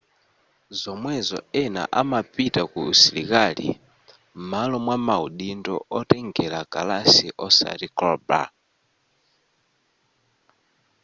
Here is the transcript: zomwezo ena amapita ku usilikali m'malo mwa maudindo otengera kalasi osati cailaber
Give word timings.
zomwezo 0.81 1.37
ena 1.63 1.83
amapita 2.01 2.61
ku 2.71 2.79
usilikali 2.91 3.69
m'malo 4.37 4.75
mwa 4.85 4.97
maudindo 5.07 5.73
otengera 5.99 6.61
kalasi 6.73 7.27
osati 7.45 7.87
cailaber 7.97 8.47